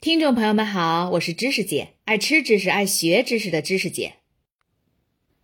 [0.00, 4.14] 听众朋友们好，我是知识姐，爱吃知识、爱学知识的知识姐。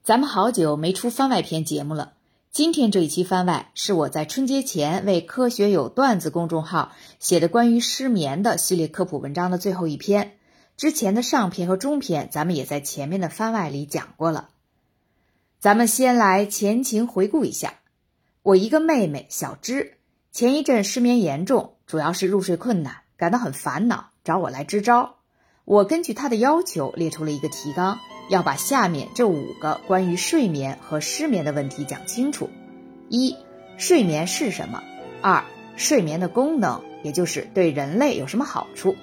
[0.04, 2.12] 咱们好久没出番外篇节目了，
[2.52, 10.38] 今天这一期番外是我在春节前为“科学有段子”公众号写的关于失眠的系列科普文章的最后一篇。
[10.76, 14.50] 之前的上篇和中篇，咱们也在前面的番外里讲过了。
[15.58, 17.80] 咱们先来前情回顾一下，
[18.42, 19.98] 我一个妹妹小芝，
[20.30, 25.16] 前一阵失眠严重，主要是入睡困难，感到很烦恼，找我来支招。
[25.64, 27.98] 我根据他的要求列出了一个提纲。
[28.30, 32.48] 要把下面这五个关于睡眠和失眠的问题讲清楚：
[33.10, 33.36] 一、
[33.76, 34.82] 睡眠是什么；
[35.20, 35.44] 二、
[35.76, 38.94] 睡眠的功能，也就是对人类有什么好处；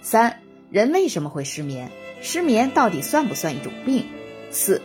[0.00, 0.38] 三、
[0.70, 1.90] 人为什么会失眠？
[2.20, 4.06] 失眠到底算不算一种病？
[4.52, 4.80] 四、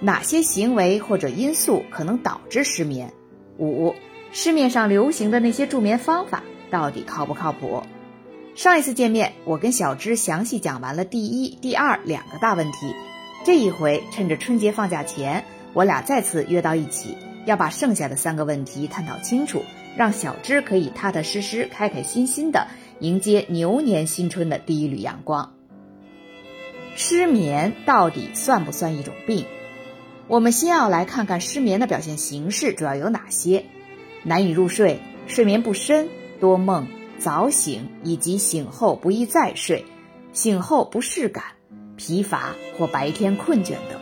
[0.00, 3.12] 哪些行为或者因素可能导致失眠？
[3.58, 3.94] 五、
[4.32, 7.82] 市面上流行的那些助眠方法到底靠不靠谱？
[8.54, 12.94] 上一次见面，我跟小芝详细讲完了第一、第二两个大问题。
[13.44, 19.64] 这一回趁着春节放假前，我俩再次约到一起，要把剩下的三个问题探讨清楚，
[19.96, 22.68] 让小芝可以踏踏实实、开开心心的
[23.00, 25.52] 迎接牛年新春的第一缕阳光。
[26.94, 29.46] 失眠到底算不算一种病？
[30.28, 33.64] 我们先要来看看失眠的表现形式主要有哪些：
[34.22, 36.08] 难以入睡、睡眠不深、
[36.40, 36.86] 多梦、
[37.24, 39.86] 早醒，以及醒后不易再睡、
[40.34, 41.44] 醒后不适感。
[41.96, 43.98] 疲乏或白天困倦等，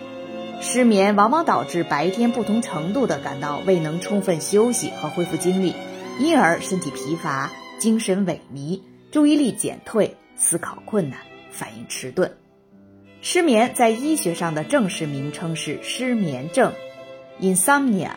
[0.60, 5.72] 失眠往往导致白天不同程度的感到未能充分休息和恢复精力，
[6.18, 8.80] 因而身体疲乏、精神萎靡、
[9.12, 11.20] 注意力减退、思考困难、
[11.52, 12.34] 反应迟钝。
[13.20, 16.72] 失眠在医学上的正式名称是失眠症
[17.40, 18.12] （insomnia）。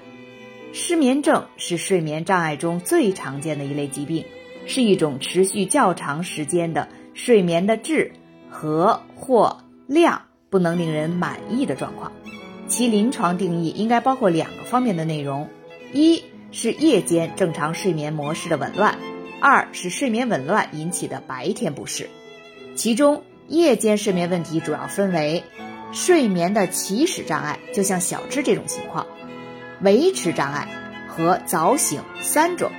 [0.73, 4.25] 失眠症是睡眠障碍中最常见的一类疾病，
[4.66, 8.12] 是一种持续较长时间的睡眠的质
[8.50, 12.12] 和或量不能令人满意的状况，
[12.68, 15.50] 其临床定义应该包括两个方面的内容：
[15.94, 18.96] 一是夜间正常睡眠模式的紊乱；
[19.42, 22.09] 二是睡眠紊乱引起的白天不适。
[22.75, 25.44] 其中，夜间睡眠问题主要分为
[25.92, 29.06] 睡眠的起始障碍，就像小智这种情况；
[29.81, 30.68] 维持障碍
[31.08, 32.72] 和早醒三种。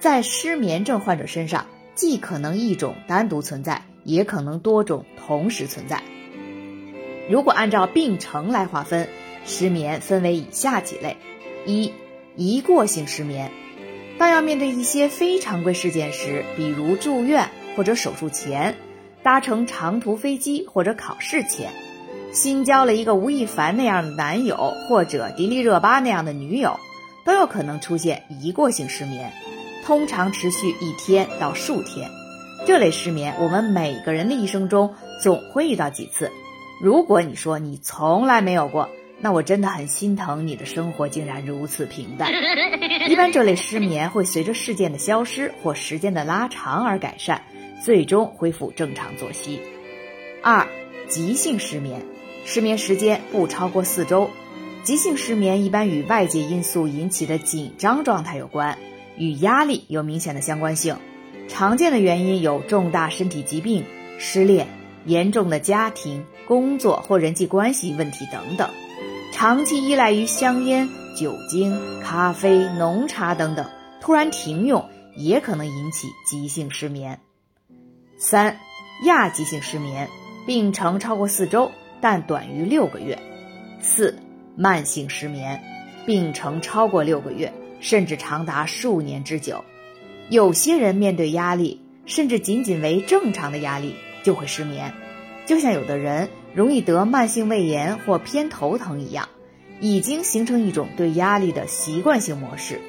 [0.00, 6.02] 在失眠症患者身上，既可能一种单独存在，也可能多种同时存在。
[7.28, 9.08] 如果按照病程来划分，
[9.44, 11.16] 失眠分为以下几类：
[11.66, 11.92] 一、
[12.36, 13.50] 一过性失眠，
[14.18, 18.76] 当要面对一些非常规事件时，比如住院或者手术前，
[19.22, 21.72] 搭乘长途飞机或者考试前，
[22.32, 26.78] 新交了一个吴亦凡那样的男友或者迪丽热巴那样的女友，
[27.24, 29.32] 都有可能出现一过性失眠，
[29.88, 32.10] 通常持续一天到数天。
[32.66, 36.30] 这类失眠，我们每个人的一生中总会遇到几次。
[36.78, 42.30] 如果你说你从来没有过，那我真的很心疼你的生活竟然如此平淡。
[43.08, 47.40] 一般这类失眠会随着事件的消失或时间的拉长而改善，
[47.82, 49.58] 最终恢复正常作息。
[50.42, 50.68] 二、
[51.08, 52.02] 急性失眠，
[52.44, 54.28] 失眠时间不超过四周。
[54.82, 58.78] 急性失眠一般与外界因素引起的紧张状态有关，
[59.18, 60.96] 与压力有明显的相关性。
[61.48, 63.84] 常见的原因有重大身体疾病、
[64.18, 64.66] 失恋、
[65.04, 66.24] 严重的家庭。
[66.46, 68.70] 工作或人际关系问题等等，
[69.34, 73.68] 长期依赖于香烟、酒精、咖啡、浓茶等等，
[74.00, 77.20] 突然停用也可能引起急性失眠。
[78.16, 78.56] 三、
[79.04, 80.08] 亚急性失眠，
[80.46, 83.18] 病程超过四周，但短于六个月。
[83.82, 84.18] 四、
[84.56, 85.62] 慢性失眠，
[86.06, 89.64] 病程超过六个月，甚至长达数年之久。
[90.28, 94.92] 有些人面对压力，甚至仅仅为正常的压力，就会失眠。
[95.46, 99.28] 就像有的人容易得慢性胃炎或偏头疼一样，
[99.80, 102.80] 已经形成一种对压力的习惯性模式。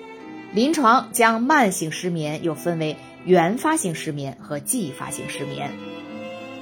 [0.52, 5.72] 临床将慢性失眠又分为原发性失眠和继发性失眠。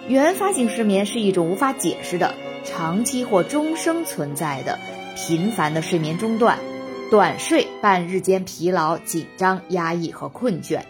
[0.07, 4.78] 原发性失眠是一种无法解释的、长期或终生存在的、
[5.16, 6.60] 频繁的睡眠中断、
[7.09, 10.81] 短睡伴日间疲劳、紧张、压抑和困倦。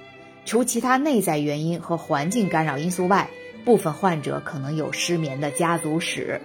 [0.46, 3.30] 除其他内在原因和环境干扰因素外，
[3.64, 6.42] 部分患者可能有失眠的家族史。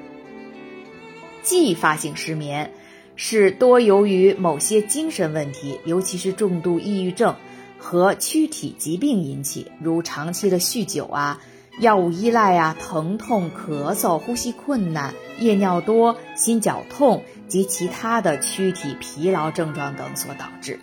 [1.43, 2.73] 继发性失眠
[3.17, 7.35] 是多由于某些精神问题，尤其是重度抑郁症
[7.79, 11.41] 和躯体疾病引起，如长期的酗酒啊、
[11.79, 17.23] 药物依赖啊、疼痛、咳嗽、呼吸困难、夜尿多、心绞痛
[17.53, 20.81] 及其他的躯体疲劳症状等所导致。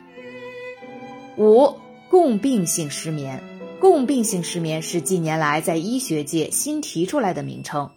[1.36, 1.80] 五
[2.12, 3.42] 共病性失眠。
[3.80, 7.90] 共病性失眠是近年来在医学界新提出来的名称，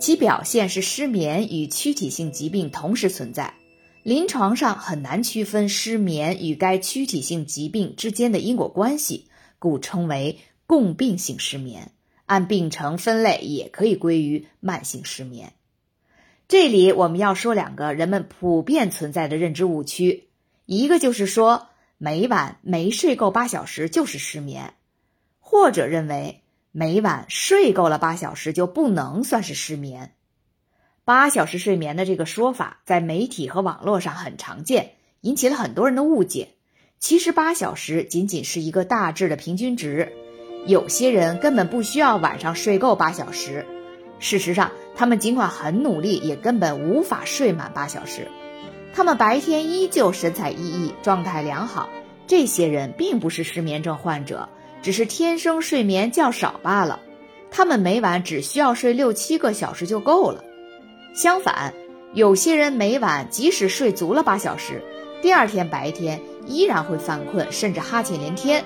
[0.00, 3.54] 其表现是失眠与躯体性疾病同时存在，
[4.02, 9.28] 临床上很难区分失眠与该躯体性疾病之间的因果关系，
[9.60, 11.92] 故称为共病性失眠。
[12.24, 15.52] 按病程分类，也可以归于慢性失眠。
[16.48, 20.28] 这里我们要说两个人们普遍存在的认知误区，
[20.64, 21.66] 一个就是说
[21.98, 24.74] 每晚没睡够八小时就是失眠。
[25.40, 30.12] 或者认为每晚睡够了八小时就不能算是失眠。
[31.04, 34.92] 八小时睡眠的这个说法在媒体和网络上很常见，
[35.22, 36.50] 引起了很多人的误解。
[37.00, 40.12] 其实八小时仅仅是一个大致的平均值，
[40.66, 43.66] 有些人根本不需要晚上睡够八小时。
[44.18, 48.28] 事实上，他们尽管很努力，也根本无法睡满八小时。
[48.94, 51.88] 他们白天依旧神采奕奕，状态良好。
[52.26, 54.48] 这些人并不是失眠症患者。
[54.82, 57.00] 只是天生睡眠较少罢了，
[57.50, 60.44] 他们每晚只需要睡六七个小时就够了。
[61.12, 61.74] 相反，
[62.12, 64.82] 有些人每晚即使睡足了八小时，
[65.22, 68.64] 第二天白天依然会犯困，甚至哈欠连天。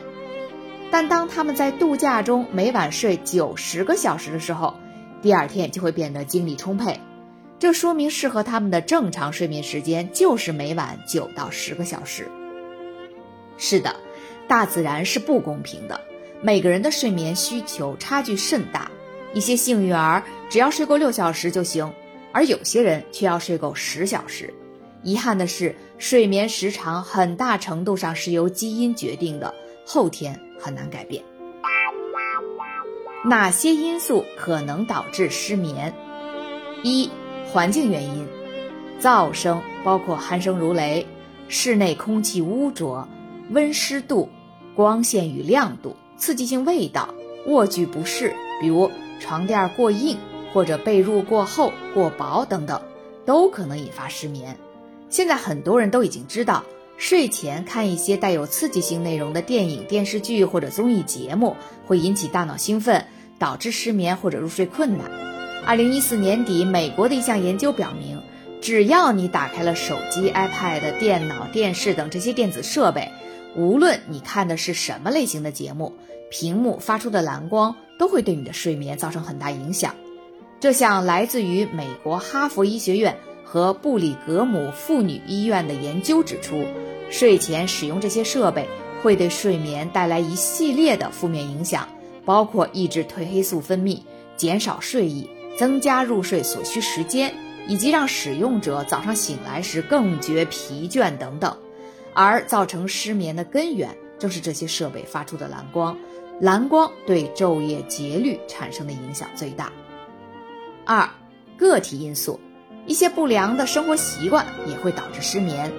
[0.91, 4.75] 但当他们在度假中每晚睡九十个小时的时候，
[5.23, 7.01] 第二天就会变得精力充沛。
[7.59, 12.27] 这说明适合他们的正常睡眠时间就是每晚九到十个小时。
[13.59, 13.97] 是的，
[14.49, 16.01] 大自然是不公平的。
[16.41, 18.91] 每个人的睡眠需求差距甚大，
[19.35, 21.93] 一些幸运儿只要睡够六小时就行，
[22.33, 24.55] 而有些人却要睡够十小时。
[25.03, 31.23] 遗憾的是，睡眠时长很大程度上是由基因决定的，后天很难改变。
[33.23, 35.95] 哪些因素可能导致失眠？
[36.83, 37.11] 一、
[37.47, 38.27] 环境原因，
[38.99, 41.07] 噪声包括鼾声如雷、
[41.47, 43.07] 室内空气污浊、
[43.51, 44.31] 温湿度、
[44.75, 45.97] 光线与亮度。
[46.17, 47.15] 刺激性味道、
[47.47, 50.19] 卧具不适，比如床垫过硬
[50.53, 52.81] 或者被褥过厚、过薄等等，
[53.25, 54.57] 都可能引发失眠。
[55.09, 56.63] 现在很多人都已经知道，
[57.01, 61.57] 睡前看一些带有刺激性内容的电影、电视剧或者综艺节目，
[61.87, 63.07] 会引起大脑兴奋，
[63.39, 65.11] 导致失眠或者入睡困难。
[65.65, 68.21] 二零一四年底，美国的一项研究表明，
[68.61, 73.09] 只要你打开了手机、iPad、电脑、电视等这些电子设备。
[73.57, 75.95] 无论你看的是什么类型的节目，
[76.31, 79.95] 屏幕发出的蓝光都会对你的睡眠造成很大影响。
[80.61, 86.67] 这项来自于美国哈佛医学院和布里格姆妇女医院的研究指出，
[87.11, 88.69] 睡前使用这些设备
[89.03, 91.89] 会对睡眠带来一系列的负面影响，
[92.25, 94.01] 包括抑制褪黑素分泌、
[94.37, 95.29] 减少睡意、
[95.59, 97.35] 增加入睡所需时间，
[97.67, 101.57] 以及让使用者早上醒来时更觉疲倦等等。
[102.13, 105.97] 而造成失眠的根源正是这些设备发出的蓝光，
[106.41, 109.73] 蓝光对昼夜节律产生的影响最大。
[110.85, 111.09] 二，
[111.57, 112.41] 个体因素，
[112.87, 115.73] 一些不良的生活习惯也会导致失眠。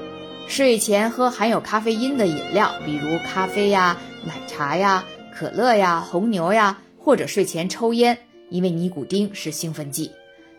[0.48, 8.18] 睡前喝含有咖啡因的饮料，比如咖啡呀、奶茶呀、可乐呀、红牛呀，或者睡前抽烟，
[8.50, 10.12] 因为尼古丁是兴奋剂，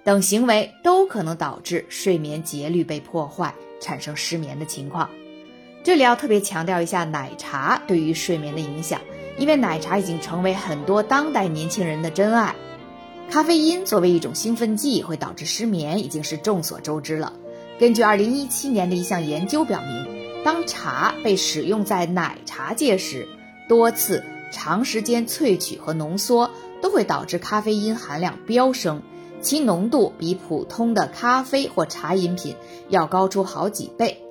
[0.02, 5.10] 等行为都可能导致睡眠节律被破坏，产生失眠的情况。
[5.84, 9.00] 这里要特别强调一下奶茶对于睡眠的影响，
[9.36, 12.54] 因为奶茶已经成为很多当代年轻人的真爱。
[13.30, 17.32] 咖啡因作为一种兴奋剂会导致失眠，已经是众所周知了。
[17.82, 23.26] 根据2017年的一项研究表明，当茶被使用在奶茶界时，
[23.68, 24.22] 多次
[24.52, 29.02] 长时间萃取和浓缩都会导致咖啡因含量飙升，
[29.40, 32.54] 其浓度比普通的咖啡或茶饮品
[32.88, 34.22] 要高出好几倍。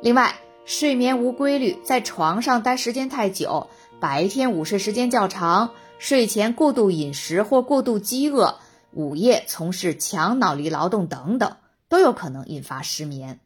[0.00, 3.66] 另外，睡眠无规律，在床上待时间太久，
[4.00, 8.56] 白天午睡时间较长，睡前过度饮食或过度饥饿，
[8.90, 11.56] 午夜从事强脑力劳动等等，
[11.94, 13.38] 都有可能引发失眠。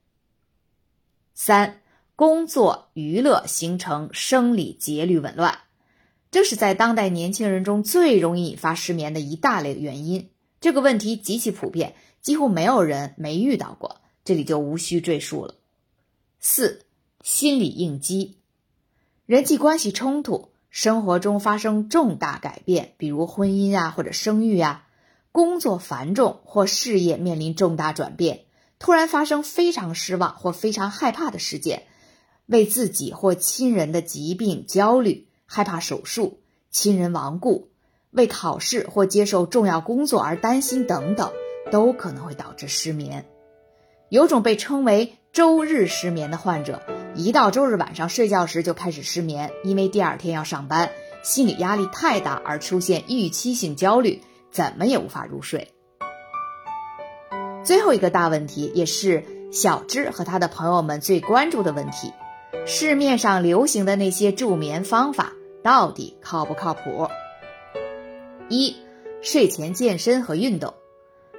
[1.35, 1.83] 三、
[2.17, 5.59] 工作娱乐形成生理节律紊乱，
[6.31, 10.31] 这是在当代年轻人中最容易引发失眠的一大类原因。
[10.62, 15.55] 这个问题极其普遍，几乎没有人没遇到过，这里就无需赘述了。
[16.40, 16.87] 四。
[17.23, 18.38] 心理应激，
[19.26, 24.88] 人际关系冲突，生活中发生重大改变，比如婚姻啊或者生育啊，
[25.33, 28.45] 工作繁重或事业面临重大转变，
[28.79, 31.85] 突然发生非常失望或非常害怕的事件，
[32.47, 37.69] 为自己或亲人的疾病焦虑，害怕手术，亲人亡故，
[38.11, 41.31] 为考试或接受重要工作而担心等等，
[41.71, 43.27] 都可能会导致失眠。
[44.09, 45.15] 有种被称为。
[45.31, 46.83] 周日失眠的患者，
[47.15, 50.91] 一到周日晚上睡觉时就开始失眠，因为第二天要上班，
[51.23, 55.73] 心理压力太大而出现预期性焦虑，怎么也无法入睡。
[57.64, 62.12] 最后一个大问题，也是小芝和他的朋友们最关注的问题：
[62.67, 67.09] 市面上流行的那些助眠方法到底靠不靠谱？
[68.49, 68.76] 一、
[69.21, 70.75] 睡前健身和运动。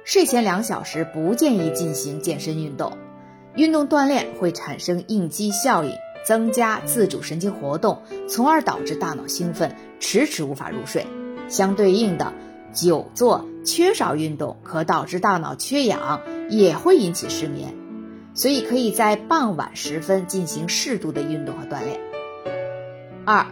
[0.04, 2.96] 睡前两小时不建议进行健身运动，
[3.54, 5.92] 运动锻炼会产生应激效应，
[6.24, 11.06] 增加自主神经活动，从而导致大脑兴奋，迟迟无法入睡。
[11.48, 12.32] 相对应的，
[12.72, 17.74] 久坐、缺少运动可导致大脑缺氧，也会引起失眠。
[18.32, 22.00] 所以可以在傍晚时分进行适度的运动和锻炼。
[23.24, 23.46] 二、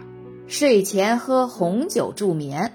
[0.47, 2.73] 睡前喝红酒助眠。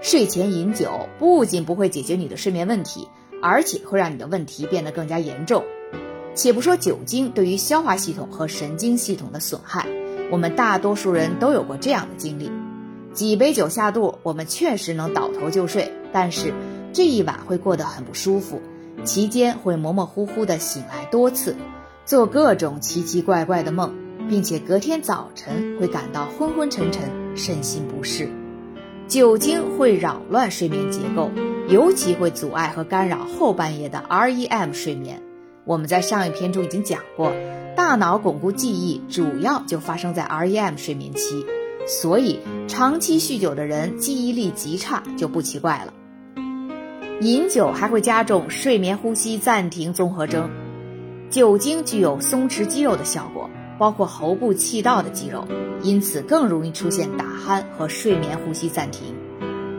[0.00, 3.08] 睡前饮酒不仅不会解决你的睡眠问题，
[3.42, 5.64] 而且会让你的问题变得更加严重。
[6.34, 9.88] 且不说酒精对于消化系统和神经系统的损害，
[10.30, 12.50] 我们大多数人都有过这样的经历：
[13.14, 16.52] 几杯酒下肚，我们确实能倒头就睡，但是
[16.92, 18.60] 这一晚会过得很不舒服，
[19.04, 21.54] 期间会模模糊糊的醒来多次，
[22.04, 23.94] 做各种奇奇怪怪的梦，
[24.28, 28.28] 并且隔天早晨会感到昏昏沉沉，身心不适。
[29.06, 31.30] 酒精会扰乱睡眠结构，
[31.68, 35.22] 尤其会阻碍和干扰后半夜的 REM 睡眠。
[35.64, 37.32] 我们在上一篇中已经讲过，
[37.76, 41.46] 大脑巩固记忆主要就发生在 REM 睡眠期，
[41.86, 45.92] 所以长期酗酒的人记忆力极差就不奇怪了。
[47.20, 50.50] 饮酒还会加重睡眠呼吸暂停综合征，
[51.30, 53.50] 酒精具有松弛肌肉的效果。
[53.76, 55.48] 包括喉部气道的肌肉，
[55.82, 59.16] 因此更容易出现打鼾和睡眠呼吸暂停。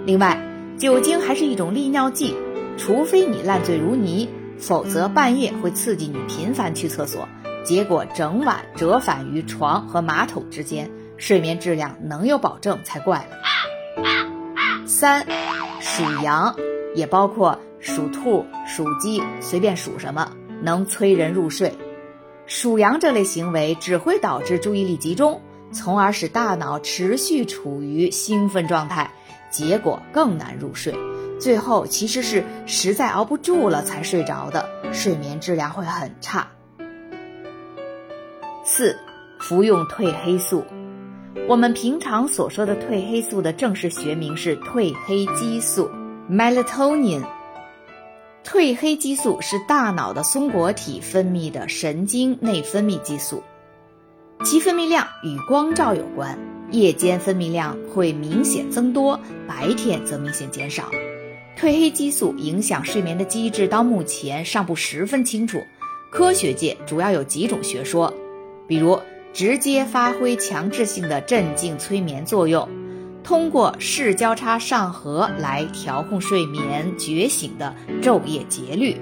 [0.06, 0.38] 另外，
[0.78, 2.36] 酒精还是一种利尿剂，
[2.78, 4.28] 除非你烂醉如泥，
[4.60, 7.30] 否则半夜会刺激你频繁去厕所，
[7.64, 14.86] 结果整晚折返于床和马桶之间，睡眠质量能有保证才怪了。
[14.86, 15.26] 三，
[15.80, 16.56] 属羊，
[16.94, 20.32] 也包括属兔、属鸡，随便属什么，
[20.62, 21.74] 能催人入睡。
[22.48, 25.42] 数羊这类行为只会导致注意力集中，
[25.72, 29.12] 从而使大脑持续处于兴奋状态，
[29.50, 30.94] 结果更难入睡。
[31.40, 36.50] 最后其实是实在熬不住了才睡着的，睡眠质量会很差。
[38.64, 38.98] 四，
[39.40, 40.64] 服用褪黑素。
[41.48, 45.88] 我们平常所说的褪黑素的正式学名是褪黑激素
[46.28, 47.22] （melatonin）。
[48.44, 53.44] 褪黑激素是大脑的松果体分泌的神经内分泌激素，
[54.44, 56.36] 其分泌量与光照有关，
[56.72, 60.90] 夜间分泌量会明显增多，白天则明显减少。
[61.56, 65.60] 褪黑激素影响睡眠的机制到目前尚不十分清楚，
[66.10, 68.12] 科学界主要有几种学说，
[68.68, 69.00] 比如
[69.36, 72.68] 直接发挥强制性的镇静催眠作用。
[73.22, 78.96] 通过视交叉上颌来调控睡眠觉醒的昼夜节律，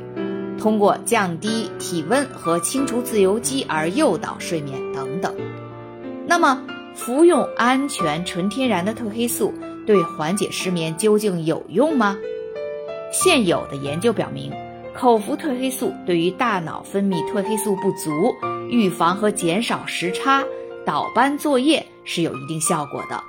[0.58, 5.36] 通过降低体温和清除自由基而诱导睡眠等等。
[6.26, 9.54] 那么，服用安全纯天然的褪黑素
[9.86, 12.18] 对缓解失眠究竟有用吗？
[13.12, 14.52] 现有的研究表明，
[14.96, 18.34] 口服褪黑素对于大脑分泌褪黑素不足、
[18.70, 20.44] 预防和减少时差、
[20.86, 23.22] 倒班作业是有一定效果的。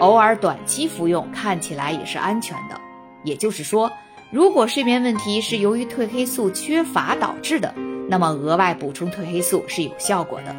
[0.00, 2.80] 偶尔短期服用看起来也是安全的，
[3.22, 3.90] 也就是说，
[4.32, 7.72] 如果睡眠问题是由于褪黑素缺乏导致的，
[8.08, 10.54] 那么额外补充褪黑素是有效果的。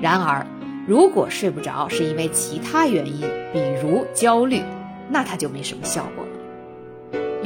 [0.00, 0.46] 然而，
[0.86, 3.20] 如果睡不着是因为其他原因，
[3.52, 4.62] 比如焦虑，
[5.10, 6.25] 那它就没什么效果。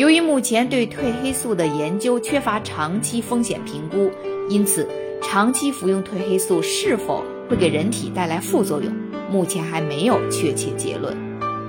[0.01, 4.11] 由于目前对褪黑素的研究缺乏长期风险评估，
[4.49, 4.89] 因此
[5.21, 8.91] 长期服用褪黑素是否会给人体带来副作用，
[9.31, 11.15] 目前还没有确切结论。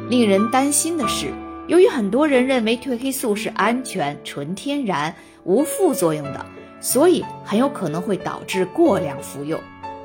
[0.09, 1.33] 令人担心的是，
[1.67, 6.45] 由于很多人认为褪黑素是安全、纯天然、无副作用的，
[6.79, 9.59] 所以很有可能会导致过量服用，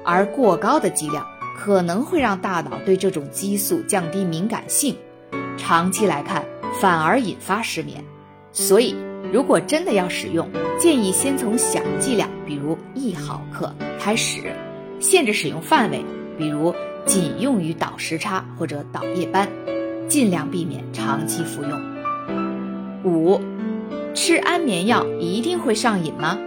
[0.04, 1.24] 而过高的剂量
[1.56, 4.96] 可能会让大脑对这种激素降低敏感性，
[5.56, 6.44] 长期来看
[6.80, 8.02] 反而引发失眠。
[8.58, 8.96] 所以，
[9.30, 10.48] 如果真的要使用，
[10.80, 13.70] 建议先从小剂量，比如一毫克
[14.00, 14.50] 开始，
[14.98, 16.02] 限制使用范围，
[16.38, 19.46] 比如仅用于倒时差或者倒夜班。
[20.08, 23.04] 尽量避免长期服用。
[23.04, 23.38] 五，
[24.14, 26.38] 吃安眠药一定会上瘾吗？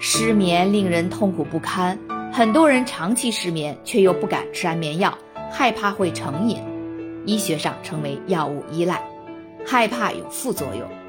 [0.00, 1.98] 失眠令人痛苦不堪，
[2.32, 5.18] 很多人长期失眠却又不敢吃安眠药，
[5.50, 6.56] 害怕会成瘾，
[7.26, 9.02] 医学上称为药物依赖，
[9.66, 10.99] 害怕有副作用。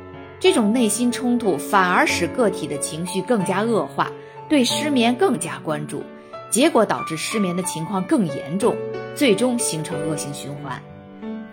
[0.41, 4.11] 这种内心冲突反而使个体的情绪更加恶化，
[4.49, 6.01] 对失眠更加关注，
[6.49, 8.75] 结果导致失眠的情况更严重，
[9.13, 10.81] 最终形成恶性循环。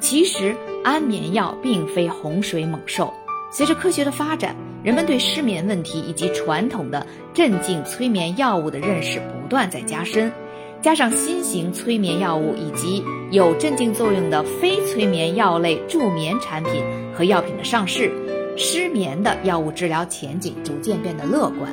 [0.01, 3.13] 其实安眠药并非洪水猛兽。
[3.53, 10.33] 随着科学的发展，人们对失眠问题以及传统的镇静催眠药物的认识不断在加深，
[10.81, 16.83] 加上新型催眠药物以及有镇静作用的非催眠药类助眠产品
[17.15, 18.11] 和药品的上市，
[18.59, 21.73] 失眠的药物治疗前景逐渐变得乐观。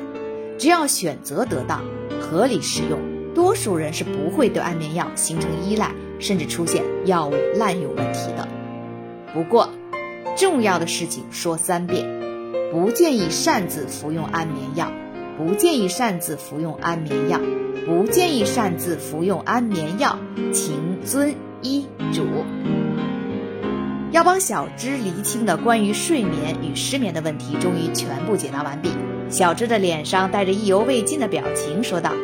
[0.56, 1.82] 只要选择得当、
[2.20, 3.00] 合理使用，
[3.34, 5.90] 多数人是不会对安眠药形成依赖，
[6.20, 8.48] 甚至出现药物滥用问题的。
[9.34, 9.68] 不过，
[10.36, 12.06] 重要的事情说三遍：
[12.72, 14.90] 不建议擅自服用安眠药，
[15.36, 17.40] 不建议擅自服用安眠药，
[17.84, 20.18] 不建议擅自服用安眠药，
[20.54, 22.22] 请遵医嘱。
[24.16, 28.88] 要帮小芝厘清的关于睡眠与失眠的问题，终于全部解答完毕。
[29.28, 32.14] 小芝的脸上带着意犹未尽的表情，说道：“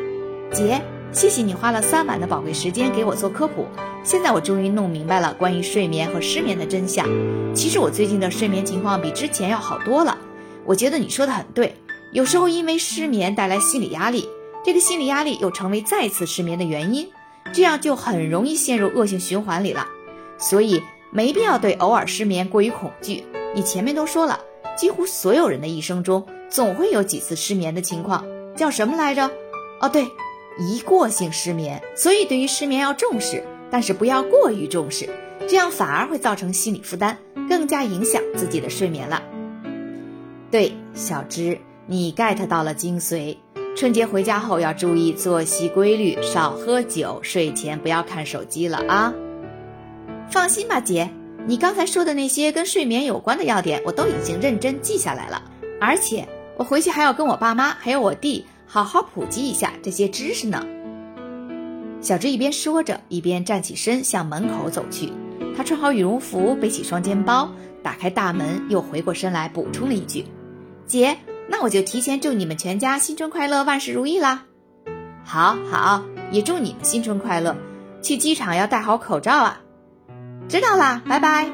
[0.50, 0.80] 姐，
[1.12, 3.66] 谢谢你花了三晚的宝贵时间给我做科普。”
[4.02, 7.06] 现在我终于弄明白了关于睡眠和失眠的真相。
[7.54, 10.16] 其实我最近的睡眠情况比之前要好多了。
[10.64, 11.74] 我觉得你说的很对，
[12.12, 14.26] 有时候因为失眠带来心理压力，
[14.64, 17.06] 这个心理压力又成为再次失眠的原因，
[17.52, 19.86] 这样就很容易陷入恶性循环里了。
[20.38, 20.82] 所以
[21.12, 23.24] 没必要对偶尔失眠过于恐惧。
[23.54, 24.40] 你前面都说了，
[24.76, 28.24] 几乎所有人的一生中总会有几次失眠的情况，
[28.56, 29.30] 叫什么来着？
[29.80, 30.08] 哦，对，
[30.58, 31.82] 一过性失眠。
[31.94, 33.44] 所以对于失眠要重视。
[33.70, 35.08] 但是不要过于重视，
[35.48, 37.16] 这样反而会造成心理负担，
[37.48, 39.22] 更加影响自己的睡眠了。
[40.50, 43.38] 对，小芝，你 get 到了精髓。
[43.74, 49.14] 春节回家后要注意作息规律，少喝酒，睡前不要看手机了啊。
[50.32, 51.10] 放心吧，姐，
[51.46, 55.42] 你刚才说的那些跟睡眠有关的要点，我都已经认真记下来了，
[55.78, 60.66] 而且我回去还要跟我爸妈还有我弟好好普及一下这些知识呢。
[62.00, 65.12] 小芝一边说着，一边站起身向门口走去。
[65.54, 70.24] 她穿好羽绒服，背起双肩包，打开大门，又回过身来补充了一句
[70.88, 71.14] ：“姐，
[71.46, 74.44] 那我就提前祝你们全家新春快乐，万事如意啦
[75.22, 77.54] ！”“好好，也祝你们新春快乐。
[78.00, 79.60] 去机场要戴好口罩啊
[80.48, 81.50] ！”“知道啦，拜拜。”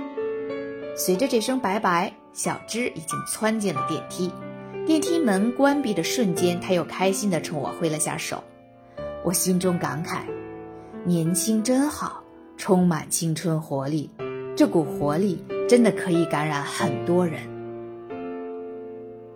[0.96, 4.32] 随着这声拜拜，小芝已经窜进了电梯。
[4.84, 8.42] 电梯门关闭的瞬间，她又开心地冲我挥了下手。
[9.24, 10.20] 我心中感慨。
[11.04, 12.22] 年轻真好，
[12.56, 14.10] 充满青春活力，
[14.56, 17.40] 这股活力真的可以感染很多人。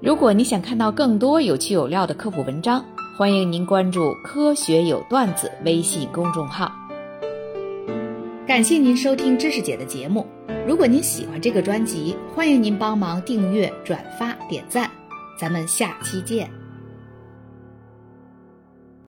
[0.01, 2.85] 如果你想看到更多有趣有料的科普文章，
[3.17, 6.73] 欢迎您关注“科学有段子”微信公众号。
[8.53, 10.27] 感谢您收听知识姐的节目。
[10.69, 14.91] 如果您喜欢这个专辑，欢迎您帮忙订阅、转发、点赞。
[15.39, 16.51] 咱们下期见。